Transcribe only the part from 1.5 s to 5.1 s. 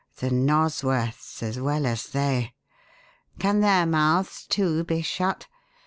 well as they? Can their mouths, too, be